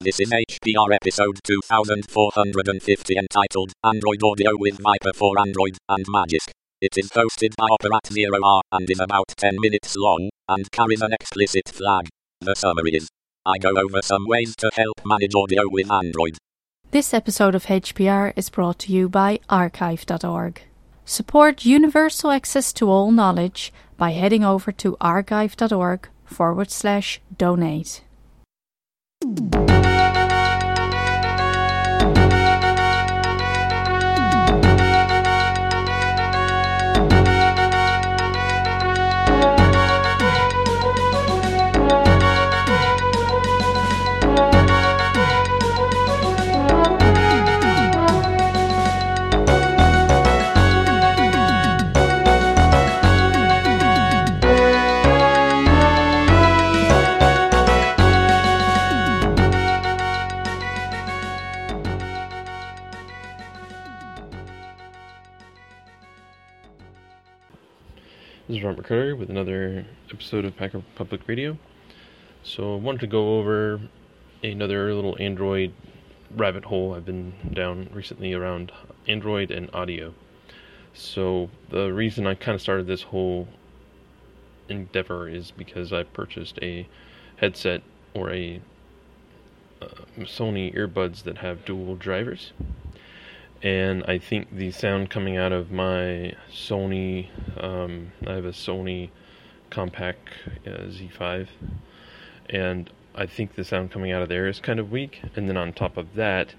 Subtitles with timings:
[0.00, 6.50] This is HPR episode 2450 entitled Android Audio with Viper for Android and Magisk.
[6.80, 11.02] It is hosted by Operat Zero R and is about 10 minutes long and carries
[11.02, 12.08] an explicit flag.
[12.40, 13.08] The summary is
[13.44, 16.38] I go over some ways to help manage audio with Android.
[16.92, 20.62] This episode of HPR is brought to you by archive.org.
[21.06, 28.02] Support universal access to all knowledge by heading over to archive.org forward slash donate.
[68.90, 71.58] With another episode of Hacker Public Radio.
[72.42, 73.82] So I wanted to go over
[74.42, 75.74] another little Android
[76.34, 78.72] rabbit hole I've been down recently around
[79.06, 80.14] Android and audio.
[80.94, 83.48] So the reason I kind of started this whole
[84.70, 86.88] endeavor is because I purchased a
[87.36, 87.82] headset
[88.14, 88.62] or a
[89.82, 89.88] uh,
[90.20, 92.54] Sony earbuds that have dual drivers
[93.62, 97.28] and I think the sound coming out of my Sony,
[97.62, 99.10] um, I have a Sony
[99.70, 100.28] Compact
[100.66, 101.48] uh, Z5,
[102.50, 105.20] and I think the sound coming out of there is kind of weak.
[105.34, 106.54] And then on top of that,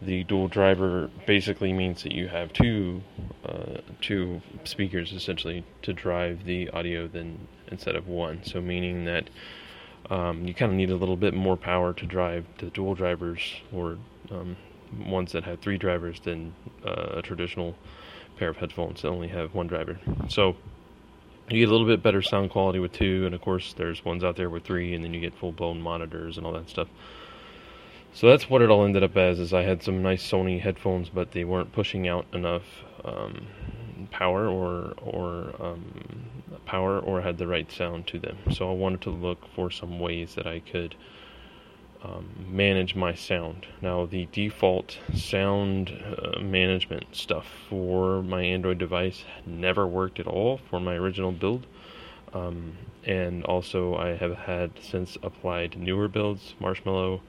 [0.00, 3.02] the dual driver basically means that you have two
[3.44, 8.42] uh, two speakers essentially to drive the audio than instead of one.
[8.44, 9.28] So meaning that
[10.08, 13.40] um, you kind of need a little bit more power to drive the dual drivers
[13.72, 13.98] or
[14.30, 14.56] um,
[15.06, 17.74] ones that have three drivers than uh, a traditional
[18.36, 19.98] pair of headphones that only have one driver.
[20.28, 20.56] So
[21.50, 24.22] you get a little bit better sound quality with two, and of course there's ones
[24.22, 26.88] out there with three, and then you get full blown monitors and all that stuff.
[28.12, 29.38] So that's what it all ended up as.
[29.38, 32.64] Is I had some nice Sony headphones, but they weren't pushing out enough
[33.04, 33.46] um,
[34.10, 35.84] power or or um,
[36.64, 38.36] power or had the right sound to them.
[38.52, 40.94] So I wanted to look for some ways that I could
[42.02, 43.66] um, manage my sound.
[43.82, 50.60] Now, the default sound uh, management stuff for my Android device never worked at all
[50.70, 51.66] for my original build.
[52.32, 57.20] Um, and also, I have had since applied newer builds, Marshmallow,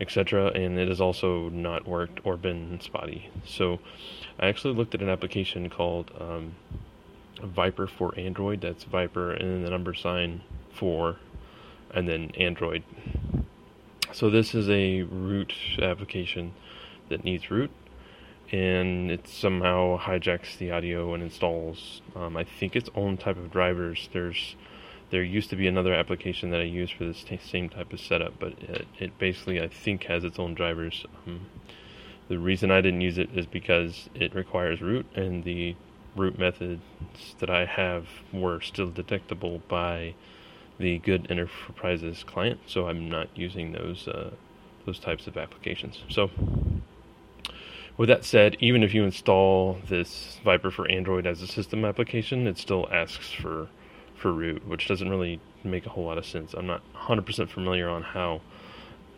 [0.00, 3.30] etc., and it has also not worked or been spotty.
[3.44, 3.78] So,
[4.40, 6.54] I actually looked at an application called um,
[7.42, 8.60] Viper for Android.
[8.62, 10.40] That's Viper and then the number sign
[10.72, 11.16] for,
[11.92, 12.82] and then Android
[14.12, 16.52] so this is a root application
[17.08, 17.70] that needs root,
[18.52, 22.02] and it somehow hijacks the audio and installs.
[22.16, 24.08] Um, I think its own type of drivers.
[24.12, 24.56] There's
[25.10, 28.00] there used to be another application that I use for this t- same type of
[28.00, 31.04] setup, but it, it, basically I think has its own drivers.
[31.26, 31.46] Um,
[32.28, 35.74] the reason I didn't use it is because it requires root, and the
[36.16, 36.82] root methods
[37.40, 40.14] that I have were still detectable by
[40.80, 44.30] the Good Enterprises client, so I'm not using those uh,
[44.86, 46.02] those types of applications.
[46.08, 46.30] So,
[47.96, 52.46] with that said, even if you install this Viper for Android as a system application,
[52.46, 53.68] it still asks for
[54.16, 56.54] for root, which doesn't really make a whole lot of sense.
[56.54, 58.40] I'm not 100% familiar on how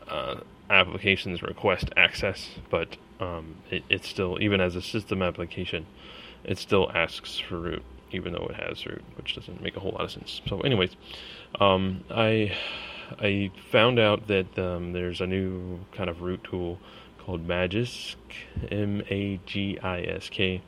[0.06, 0.36] uh,
[0.70, 5.86] applications request access, but um, it, it still, even as a system application,
[6.44, 7.82] it still asks for root
[8.14, 10.40] even though it has root, which doesn't make a whole lot of sense.
[10.48, 10.96] So, anyways,
[11.60, 12.56] um, I
[13.18, 16.78] I found out that um, there's a new kind of root tool
[17.18, 18.16] called Magisk,
[18.70, 20.62] M A G I S K.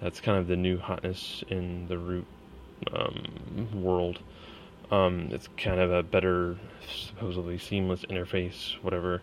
[0.00, 2.26] That's kind of the new hotness in the root
[2.92, 4.20] um, world.
[4.90, 6.56] Um, it's kind of a better,
[6.88, 9.22] supposedly seamless interface, whatever.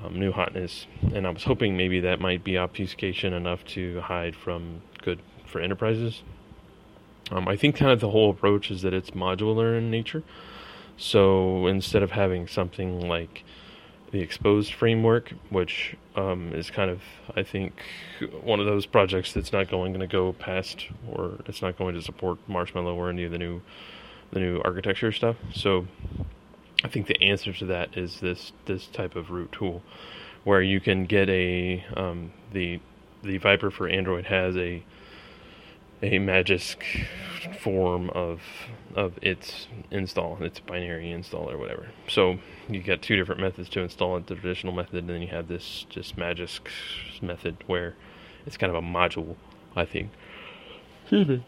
[0.00, 4.36] Um, new hotness, and I was hoping maybe that might be obfuscation enough to hide
[4.36, 6.22] from good for enterprises.
[7.30, 10.22] Um, I think kind of the whole approach is that it's modular in nature.
[10.96, 13.44] So instead of having something like
[14.10, 17.02] the Xposed framework, which um, is kind of,
[17.36, 17.82] I think,
[18.42, 22.02] one of those projects that's not going to go past, or it's not going to
[22.02, 23.60] support Marshmallow or any of the new,
[24.32, 25.36] the new architecture stuff.
[25.52, 25.86] So,
[26.84, 29.82] I think the answer to that is this this type of root tool,
[30.44, 32.80] where you can get a um, the
[33.22, 34.82] the Viper for Android has a
[36.02, 36.82] a Magisk
[37.60, 38.40] form of
[38.94, 41.88] of its install, its binary install or whatever.
[42.08, 45.28] So you got two different methods to install it: the traditional method, and then you
[45.28, 46.68] have this just Magisk
[47.20, 47.94] method where
[48.46, 49.36] it's kind of a module,
[49.76, 50.10] I think.
[51.02, 51.46] Excuse me.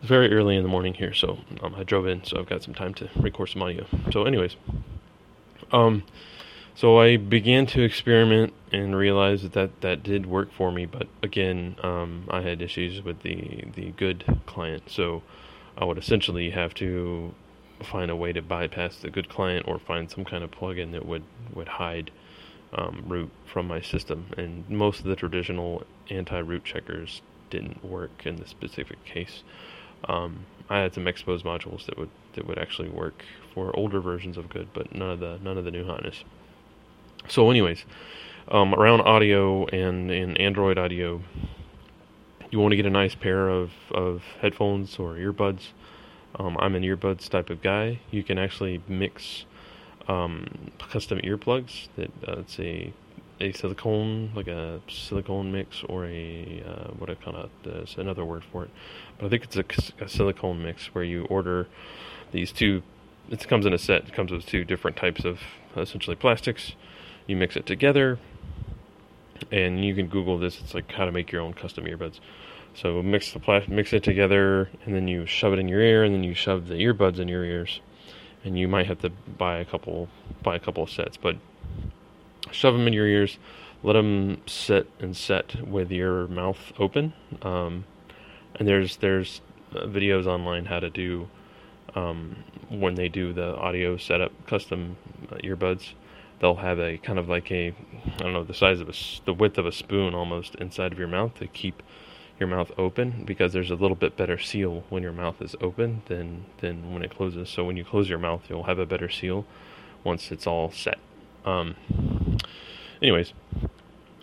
[0.00, 2.62] It's very early in the morning here, so um, I drove in, so I've got
[2.62, 3.84] some time to record some audio.
[4.12, 4.54] So, anyways,
[5.72, 6.04] um,
[6.78, 10.86] so I began to experiment and realized that that, that did work for me.
[10.86, 15.24] But again, um, I had issues with the the good client, so
[15.76, 17.34] I would essentially have to
[17.82, 21.04] find a way to bypass the good client or find some kind of plugin that
[21.04, 22.12] would would hide
[22.72, 24.26] um, root from my system.
[24.36, 29.42] And most of the traditional anti-root checkers didn't work in this specific case.
[30.04, 34.36] Um, I had some Xposed modules that would that would actually work for older versions
[34.36, 36.22] of good, but none of the none of the new hotness.
[37.26, 37.84] So, anyways,
[38.50, 41.22] um, around audio and in Android audio,
[42.50, 45.68] you want to get a nice pair of of headphones or earbuds.
[46.38, 48.00] Um, I'm an earbuds type of guy.
[48.10, 49.44] You can actually mix
[50.06, 52.92] um, custom earplugs that uh, it's a
[53.40, 57.50] a silicone, like a silicone mix, or a uh, what I kind of
[57.98, 58.70] another word for it,
[59.18, 61.68] but I think it's a, a, silicone mix where you order
[62.32, 62.82] these two.
[63.30, 64.08] It comes in a set.
[64.08, 65.40] It comes with two different types of
[65.76, 66.72] essentially plastics.
[67.28, 68.18] You mix it together,
[69.52, 70.58] and you can Google this.
[70.60, 72.18] It's like how to make your own custom earbuds.
[72.74, 76.04] So mix the plastic, mix it together, and then you shove it in your ear,
[76.04, 77.80] and then you shove the earbuds in your ears,
[78.44, 80.08] and you might have to buy a couple
[80.42, 81.36] buy a couple of sets, but
[82.50, 83.38] shove them in your ears,
[83.82, 87.12] let them sit and set with your mouth open.
[87.42, 87.84] Um,
[88.54, 89.42] and there's there's
[89.74, 91.28] uh, videos online how to do
[91.94, 92.36] um,
[92.68, 94.96] when they do the audio setup custom
[95.30, 95.92] uh, earbuds.
[96.40, 97.74] They'll have a kind of like a
[98.06, 98.94] I don't know the size of a
[99.24, 101.82] the width of a spoon almost inside of your mouth to keep
[102.38, 106.02] your mouth open because there's a little bit better seal when your mouth is open
[106.06, 107.48] than than when it closes.
[107.48, 109.44] So when you close your mouth, you'll have a better seal
[110.04, 110.98] once it's all set.
[111.44, 111.76] Um,
[113.02, 113.32] anyways,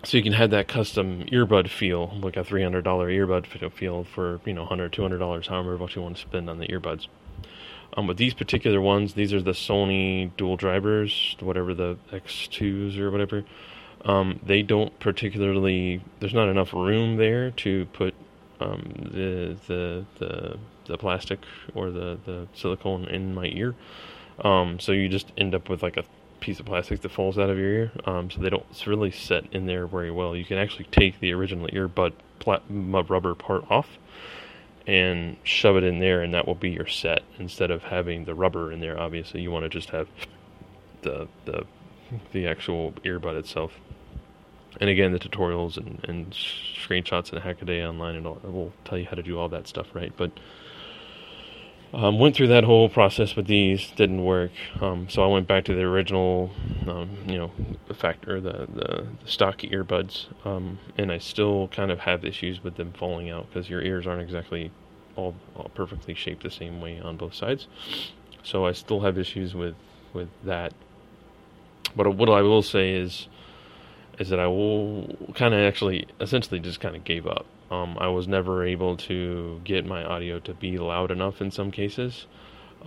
[0.04, 4.04] so you can have that custom earbud feel, like a three hundred dollar earbud feel
[4.04, 6.68] for you know hundred, two hundred dollars, however much you want to spend on the
[6.68, 7.08] earbuds.
[7.94, 13.12] Um, but these particular ones, these are the Sony dual drivers, whatever the X2s or
[13.12, 13.44] whatever.
[14.04, 16.02] Um, they don't particularly.
[16.20, 18.14] There's not enough room there to put
[18.60, 21.40] um, the the the the plastic
[21.74, 23.76] or the the silicone in my ear.
[24.44, 26.04] Um, so you just end up with like a
[26.40, 29.52] piece of plastic that falls out of your ear, um, so they don't really set
[29.54, 30.36] in there very well.
[30.36, 33.98] You can actually take the original earbud plat- rubber part off
[34.88, 38.36] and shove it in there, and that will be your set instead of having the
[38.36, 39.00] rubber in there.
[39.00, 40.08] Obviously, you want to just have
[41.02, 41.66] the the
[42.34, 43.74] the actual earbud itself.
[44.80, 49.06] And again, the tutorials and, and screenshots and Hackaday online and all will tell you
[49.06, 50.12] how to do all that stuff right.
[50.18, 50.32] But
[51.96, 54.52] um, went through that whole process with these, didn't work.
[54.82, 56.52] Um, so I went back to the original,
[56.88, 57.52] um, you know,
[57.94, 62.76] factor, the, the, the stock earbuds, um, and I still kind of have issues with
[62.76, 64.72] them falling out because your ears aren't exactly
[65.16, 67.68] all, all, perfectly shaped the same way on both sides.
[68.44, 69.76] So I still have issues with
[70.14, 70.74] with that.
[71.96, 73.28] But what I will say is,
[74.20, 77.46] is that I will kind of actually, essentially, just kind of gave up.
[77.72, 81.72] Um, I was never able to get my audio to be loud enough in some
[81.72, 82.28] cases.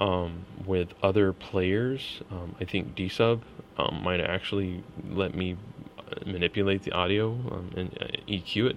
[0.01, 3.41] Um, with other players, um, I think DSub
[3.79, 5.57] um, might actually let me
[5.99, 8.77] uh, manipulate the audio um, and uh, EQ it,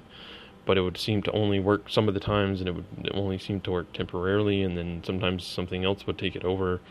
[0.66, 3.38] but it would seem to only work some of the times, and it would only
[3.38, 6.82] seem to work temporarily, and then sometimes something else would take it over,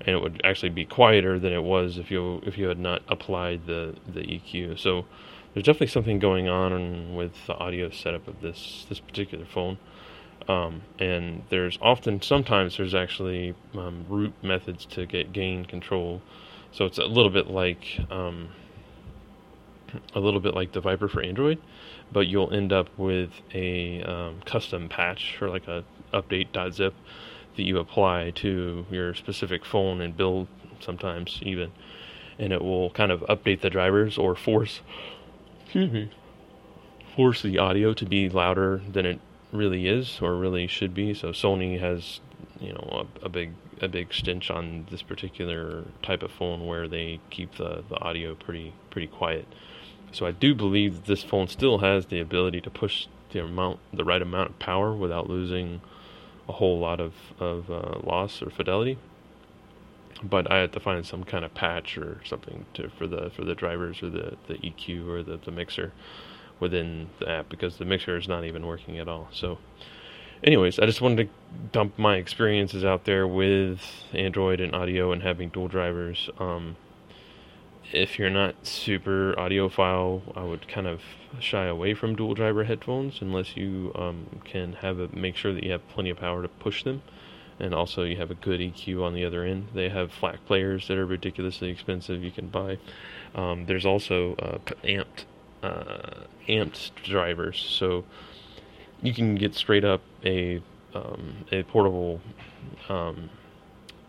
[0.00, 3.02] and it would actually be quieter than it was if you if you had not
[3.08, 4.78] applied the the EQ.
[4.78, 5.06] So
[5.54, 9.78] there's definitely something going on with the audio setup of this this particular phone.
[10.48, 16.20] Um, and there's often, sometimes there's actually um, root methods to get gain control.
[16.72, 18.48] So it's a little bit like um,
[20.14, 21.58] a little bit like the Viper for Android,
[22.10, 26.94] but you'll end up with a um, custom patch or like a update.zip
[27.56, 30.48] that you apply to your specific phone and build
[30.80, 31.70] sometimes even,
[32.38, 34.80] and it will kind of update the drivers or force
[35.72, 36.10] excuse me,
[37.16, 39.18] force the audio to be louder than it
[39.52, 41.14] really is or really should be.
[41.14, 42.20] So Sony has,
[42.60, 46.86] you know, a, a, big a big stench on this particular type of phone where
[46.88, 49.46] they keep the, the audio pretty pretty quiet.
[50.10, 53.80] So I do believe that this phone still has the ability to push the amount
[53.94, 55.80] the right amount of power without losing
[56.50, 58.98] a whole lot of of uh, loss or fidelity
[60.22, 63.44] but I had to find some kind of patch or something to for the for
[63.44, 65.92] the drivers or the, the EQ or the, the mixer
[66.60, 69.28] within the app because the mixer is not even working at all.
[69.32, 69.58] So,
[70.44, 71.32] anyways, I just wanted to
[71.72, 73.80] dump my experiences out there with
[74.12, 76.30] Android and audio and having dual drivers.
[76.38, 76.76] Um,
[77.92, 81.02] if you're not super audiophile, I would kind of
[81.40, 85.64] shy away from dual driver headphones unless you um, can have a, make sure that
[85.64, 87.02] you have plenty of power to push them,
[87.62, 89.68] and also you have a good EQ on the other end.
[89.72, 92.22] They have FLAC players that are ridiculously expensive.
[92.22, 92.78] You can buy.
[93.36, 95.24] Um, there's also uh, amped
[95.62, 98.04] uh, amped drivers, so
[99.00, 100.60] you can get straight up a
[100.92, 102.20] um, a portable
[102.88, 103.30] um,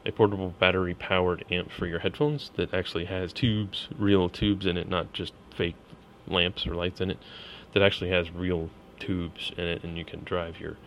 [0.05, 4.77] a portable battery powered amp for your headphones that actually has tubes, real tubes in
[4.77, 5.75] it, not just fake
[6.27, 7.19] lamps or lights in it.
[7.74, 10.77] That actually has real tubes in it, and you can drive your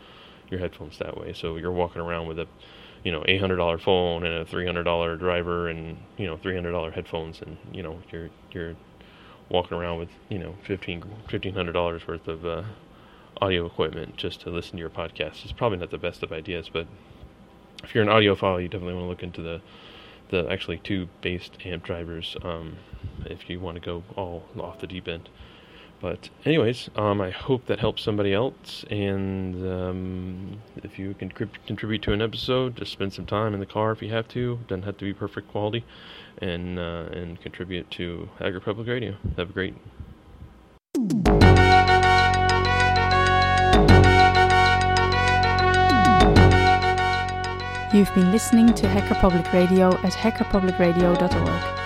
[0.50, 1.32] your headphones that way.
[1.32, 2.46] So you're walking around with a
[3.04, 6.36] you know eight hundred dollar phone and a three hundred dollar driver and you know
[6.36, 8.74] three hundred dollar headphones, and you know you're you're
[9.48, 12.62] walking around with you know fifteen fifteen hundred dollars worth of uh,
[13.40, 15.44] audio equipment just to listen to your podcast.
[15.44, 16.86] It's probably not the best of ideas, but
[17.84, 19.60] if you're an audiophile, you definitely want to look into the
[20.28, 22.76] the actually two based amp drivers um,
[23.26, 25.28] if you want to go all off the deep end.
[26.00, 28.84] But anyways, um, I hope that helps somebody else.
[28.90, 33.66] And um, if you can contribute to an episode, just spend some time in the
[33.66, 34.58] car if you have to.
[34.68, 35.84] Doesn't have to be perfect quality,
[36.38, 39.16] and uh, and contribute to Hacker Public Radio.
[39.36, 39.74] Have a great.
[47.94, 51.85] You've been listening to Hacker Public Radio at hackerpublicradio.org.